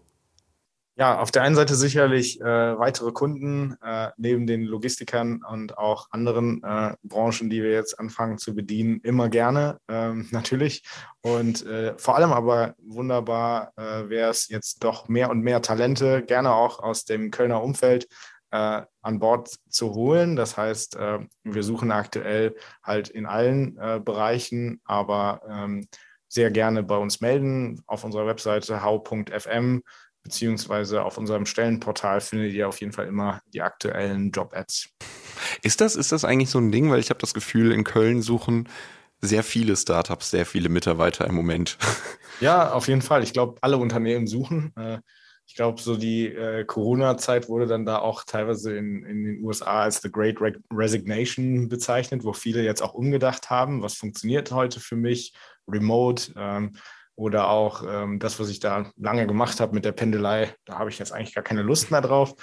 [1.00, 6.08] Ja, auf der einen Seite sicherlich äh, weitere Kunden äh, neben den Logistikern und auch
[6.12, 10.84] anderen äh, Branchen, die wir jetzt anfangen zu bedienen, immer gerne ähm, natürlich.
[11.22, 16.22] Und äh, vor allem aber wunderbar äh, wäre es jetzt doch mehr und mehr Talente,
[16.22, 18.10] gerne auch aus dem Kölner Umfeld,
[18.52, 20.36] äh, an Bord zu holen.
[20.36, 25.88] Das heißt, wir suchen aktuell halt in allen Bereichen, aber ähm,
[26.28, 29.82] sehr gerne bei uns melden auf unserer Webseite how.fm
[30.24, 34.90] beziehungsweise auf unserem Stellenportal findet ihr auf jeden Fall immer die aktuellen Job-Ads.
[35.62, 36.92] Ist das, ist das eigentlich so ein Ding?
[36.92, 38.68] Weil ich habe das Gefühl, in Köln suchen
[39.22, 41.78] sehr viele Startups, sehr viele Mitarbeiter im Moment.
[42.42, 43.22] Ja, auf jeden Fall.
[43.22, 44.72] Ich glaube, alle Unternehmen suchen.
[44.78, 45.00] Äh,
[45.46, 49.82] ich glaube, so die äh, Corona-Zeit wurde dann da auch teilweise in, in den USA
[49.82, 50.38] als The Great
[50.72, 55.34] Resignation bezeichnet, wo viele jetzt auch umgedacht haben, was funktioniert heute für mich,
[55.68, 56.32] remote.
[57.20, 60.90] Oder auch ähm, das, was ich da lange gemacht habe mit der Pendelei, da habe
[60.90, 62.34] ich jetzt eigentlich gar keine Lust mehr drauf.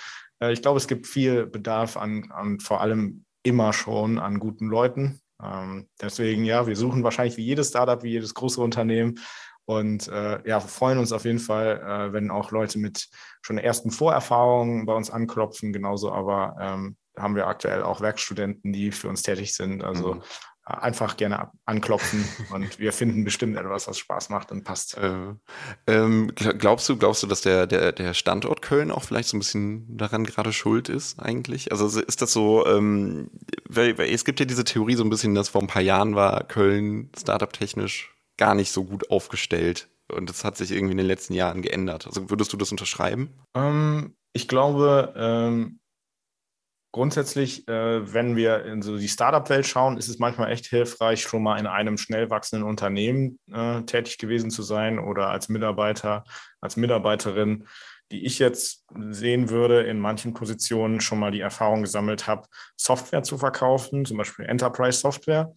[0.43, 4.67] äh, ich glaube, es gibt viel Bedarf an, an vor allem immer schon an guten
[4.67, 5.23] Leuten.
[5.43, 9.19] Ähm, deswegen, ja, wir suchen wahrscheinlich wie jedes Startup, wie jedes große Unternehmen
[9.65, 13.09] und äh, ja, freuen uns auf jeden Fall, äh, wenn auch Leute mit
[13.41, 15.73] schon ersten Vorerfahrungen bei uns anklopfen.
[15.73, 19.83] Genauso aber ähm, haben wir aktuell auch Werkstudenten, die für uns tätig sind.
[19.83, 20.23] Also mhm.
[20.66, 24.98] Einfach gerne anklopfen und wir finden bestimmt etwas, was Spaß macht und passt.
[24.98, 25.35] Äh,
[25.87, 29.40] ähm, glaubst du, glaubst du, dass der, der, der Standort Köln auch vielleicht so ein
[29.40, 31.70] bisschen daran gerade schuld ist eigentlich?
[31.70, 33.31] Also ist das so, ähm,
[33.68, 36.16] weil, weil es gibt ja diese Theorie so ein bisschen, dass vor ein paar Jahren
[36.16, 39.88] war Köln startup-technisch gar nicht so gut aufgestellt.
[40.12, 42.07] Und das hat sich irgendwie in den letzten Jahren geändert.
[42.07, 43.31] Also würdest du das unterschreiben?
[43.55, 45.81] Ähm, ich glaube, ähm,
[46.92, 51.42] grundsätzlich, äh, wenn wir in so die Startup-Welt schauen, ist es manchmal echt hilfreich, schon
[51.42, 56.25] mal in einem schnell wachsenden Unternehmen äh, tätig gewesen zu sein oder als Mitarbeiter,
[56.61, 57.66] als Mitarbeiterin,
[58.12, 63.22] die ich jetzt sehen würde, in manchen Positionen schon mal die Erfahrung gesammelt habe, Software
[63.22, 65.53] zu verkaufen, zum Beispiel Enterprise-Software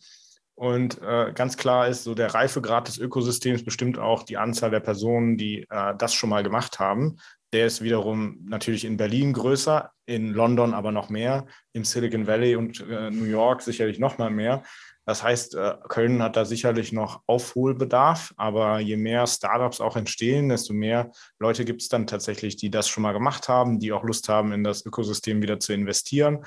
[0.60, 4.82] und äh, ganz klar ist, so der Reifegrad des Ökosystems bestimmt auch die Anzahl der
[4.82, 7.16] Personen, die äh, das schon mal gemacht haben.
[7.52, 12.56] Der ist wiederum natürlich in Berlin größer, in London aber noch mehr, im Silicon Valley
[12.56, 14.64] und äh, New York sicherlich noch mal mehr.
[15.06, 20.50] Das heißt, äh, Köln hat da sicherlich noch Aufholbedarf, aber je mehr Startups auch entstehen,
[20.50, 24.04] desto mehr Leute gibt es dann tatsächlich, die das schon mal gemacht haben, die auch
[24.04, 26.46] Lust haben, in das Ökosystem wieder zu investieren.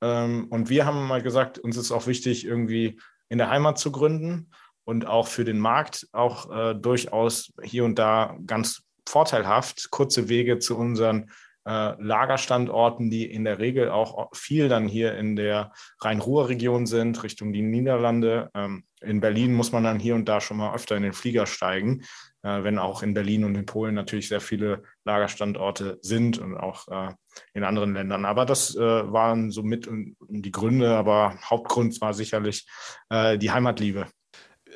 [0.00, 2.98] Ähm, und wir haben mal gesagt, uns ist auch wichtig, irgendwie
[3.28, 4.50] in der Heimat zu gründen
[4.84, 10.58] und auch für den Markt auch äh, durchaus hier und da ganz vorteilhaft, kurze Wege
[10.58, 11.30] zu unseren
[11.66, 17.52] äh, Lagerstandorten, die in der Regel auch viel dann hier in der Rhein-Ruhr-Region sind, Richtung
[17.52, 18.50] die Niederlande.
[18.54, 21.46] Ähm, in Berlin muss man dann hier und da schon mal öfter in den Flieger
[21.46, 22.02] steigen,
[22.42, 26.88] äh, wenn auch in Berlin und in Polen natürlich sehr viele Lagerstandorte sind und auch
[26.88, 27.12] äh,
[27.52, 28.24] in anderen Ländern.
[28.24, 29.88] Aber das äh, waren so mit
[30.28, 32.66] die Gründe, aber Hauptgrund war sicherlich
[33.10, 34.06] äh, die Heimatliebe.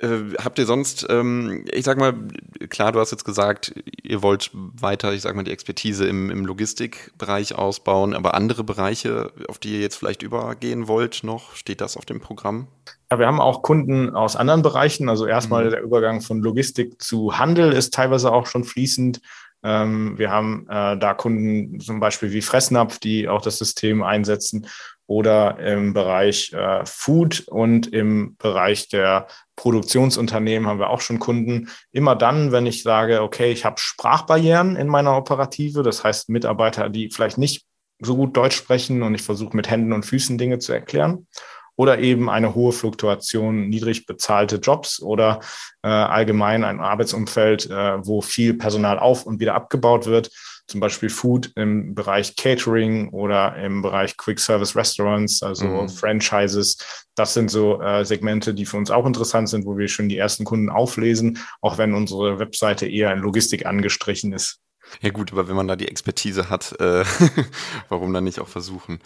[0.05, 2.15] Äh, habt ihr sonst, ähm, ich sag mal,
[2.69, 6.45] klar, du hast jetzt gesagt, ihr wollt weiter, ich sag mal, die Expertise im, im
[6.45, 11.97] Logistikbereich ausbauen, aber andere Bereiche, auf die ihr jetzt vielleicht übergehen wollt noch, steht das
[11.97, 12.69] auf dem Programm?
[13.11, 15.09] Ja, wir haben auch Kunden aus anderen Bereichen.
[15.09, 15.71] Also erstmal mhm.
[15.71, 19.21] der Übergang von Logistik zu Handel ist teilweise auch schon fließend.
[19.63, 24.67] Ähm, wir haben äh, da Kunden zum Beispiel wie Fressnapf, die auch das System einsetzen
[25.07, 31.69] oder im Bereich äh, Food und im Bereich der Produktionsunternehmen haben wir auch schon Kunden.
[31.93, 36.89] Immer dann, wenn ich sage, okay, ich habe Sprachbarrieren in meiner Operative, das heißt Mitarbeiter,
[36.89, 37.65] die vielleicht nicht
[38.01, 41.27] so gut Deutsch sprechen und ich versuche mit Händen und Füßen Dinge zu erklären
[41.77, 45.41] oder eben eine hohe Fluktuation, niedrig bezahlte Jobs oder
[45.83, 50.31] äh, allgemein ein Arbeitsumfeld, äh, wo viel Personal auf und wieder abgebaut wird,
[50.67, 55.89] zum Beispiel Food im Bereich Catering oder im Bereich Quick Service Restaurants, also mhm.
[55.89, 56.79] Franchises.
[57.15, 60.19] Das sind so äh, Segmente, die für uns auch interessant sind, wo wir schon die
[60.19, 64.61] ersten Kunden auflesen, auch wenn unsere Webseite eher in Logistik angestrichen ist.
[65.01, 67.05] Ja gut, aber wenn man da die Expertise hat, äh,
[67.89, 69.01] warum dann nicht auch versuchen?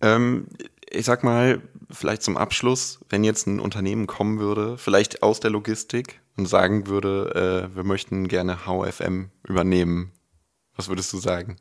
[0.00, 0.46] Ähm,
[0.90, 1.60] ich sag mal,
[1.90, 6.86] vielleicht zum Abschluss, wenn jetzt ein Unternehmen kommen würde, vielleicht aus der Logistik und sagen
[6.86, 10.12] würde, äh, wir möchten gerne HFM übernehmen,
[10.78, 11.56] was würdest du sagen?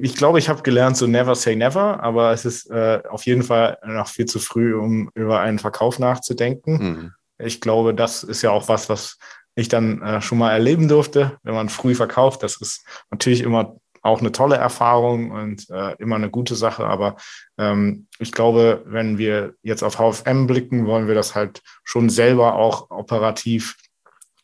[0.00, 3.42] Ich glaube, ich habe gelernt, so never say never, aber es ist äh, auf jeden
[3.42, 6.72] Fall noch viel zu früh, um über einen Verkauf nachzudenken.
[6.72, 7.12] Mhm.
[7.38, 9.18] Ich glaube, das ist ja auch was, was
[9.54, 12.42] ich dann äh, schon mal erleben durfte, wenn man früh verkauft.
[12.42, 16.84] Das ist natürlich immer auch eine tolle Erfahrung und äh, immer eine gute Sache.
[16.84, 17.16] Aber
[17.56, 22.56] ähm, ich glaube, wenn wir jetzt auf HFM blicken, wollen wir das halt schon selber
[22.56, 23.76] auch operativ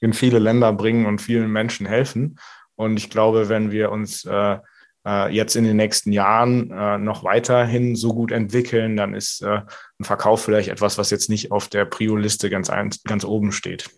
[0.00, 2.38] in viele Länder bringen und vielen Menschen helfen.
[2.78, 4.58] Und ich glaube, wenn wir uns äh,
[5.04, 9.62] äh, jetzt in den nächsten Jahren äh, noch weiterhin so gut entwickeln, dann ist äh,
[9.98, 12.70] ein Verkauf vielleicht etwas, was jetzt nicht auf der Prio-Liste ganz,
[13.04, 13.90] ganz oben steht.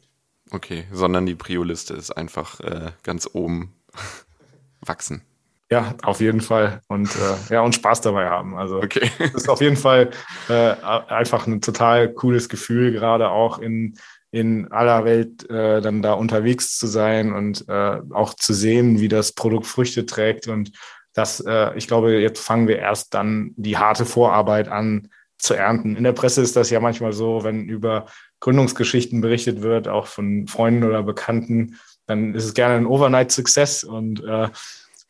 [0.51, 3.75] Okay, sondern die Prio-Liste ist einfach äh, ganz oben
[4.81, 5.23] wachsen.
[5.71, 6.81] Ja, auf jeden Fall.
[6.89, 8.57] Und äh, ja, und Spaß dabei haben.
[8.57, 9.11] Also okay.
[9.19, 10.09] das ist auf jeden Fall
[10.49, 13.99] äh, einfach ein total cooles Gefühl, gerade auch in
[14.33, 19.09] in aller Welt äh, dann da unterwegs zu sein und äh, auch zu sehen, wie
[19.09, 20.47] das Produkt Früchte trägt.
[20.47, 20.73] Und
[21.15, 25.97] das, äh, ich glaube, jetzt fangen wir erst dann die harte Vorarbeit an zu ernten.
[25.97, 28.07] In der Presse ist das ja manchmal so, wenn über
[28.41, 34.23] Gründungsgeschichten berichtet wird, auch von Freunden oder Bekannten, dann ist es gerne ein Overnight-Success und
[34.25, 34.49] äh,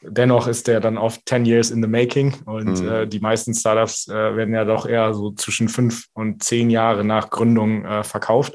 [0.02, 2.88] dennoch ist der dann oft 10 years in the making und mhm.
[2.88, 7.04] äh, die meisten Startups äh, werden ja doch eher so zwischen fünf und zehn Jahre
[7.04, 8.54] nach Gründung äh, verkauft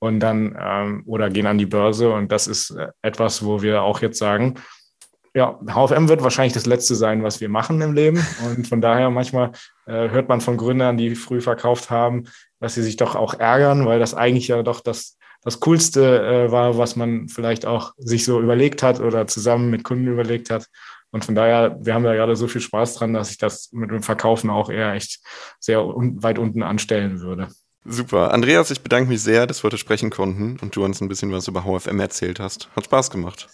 [0.00, 2.10] und dann ähm, oder gehen an die Börse.
[2.10, 4.56] Und das ist äh, etwas, wo wir auch jetzt sagen,
[5.34, 8.24] ja, HFM wird wahrscheinlich das Letzte sein, was wir machen im Leben.
[8.44, 9.52] Und von daher manchmal
[9.86, 12.24] äh, hört man von Gründern, die früh verkauft haben,
[12.58, 16.50] dass sie sich doch auch ärgern, weil das eigentlich ja doch das, das Coolste äh,
[16.50, 20.66] war, was man vielleicht auch sich so überlegt hat oder zusammen mit Kunden überlegt hat.
[21.12, 23.90] Und von daher, wir haben da gerade so viel Spaß dran, dass ich das mit
[23.90, 25.20] dem Verkaufen auch eher echt
[25.58, 27.48] sehr un weit unten anstellen würde.
[27.84, 28.32] Super.
[28.32, 31.32] Andreas, ich bedanke mich sehr, dass wir heute sprechen konnten und du uns ein bisschen
[31.32, 32.68] was über HFM erzählt hast.
[32.76, 33.48] Hat Spaß gemacht.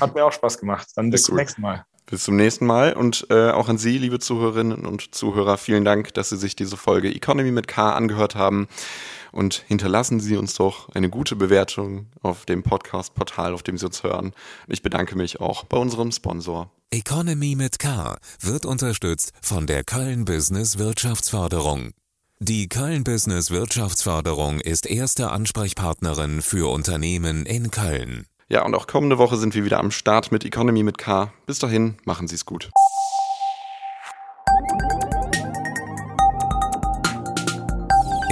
[0.00, 0.88] Hat mir auch Spaß gemacht.
[0.96, 1.84] Dann bis zum nächsten Mal.
[2.06, 6.12] Bis zum nächsten Mal und äh, auch an Sie, liebe Zuhörerinnen und Zuhörer, vielen Dank,
[6.12, 8.68] dass Sie sich diese Folge Economy mit K angehört haben
[9.32, 14.02] und hinterlassen Sie uns doch eine gute Bewertung auf dem Podcast-Portal, auf dem Sie uns
[14.02, 14.34] hören.
[14.68, 16.70] Ich bedanke mich auch bei unserem Sponsor.
[16.90, 21.94] Economy mit K wird unterstützt von der Köln Business Wirtschaftsförderung.
[22.40, 28.26] Die Köln Business Wirtschaftsförderung ist erste Ansprechpartnerin für Unternehmen in Köln.
[28.48, 31.32] Ja, und auch kommende Woche sind wir wieder am Start mit Economy mit K.
[31.46, 32.70] Bis dahin, machen Sie es gut.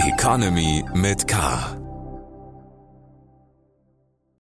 [0.05, 1.82] Economy mit K.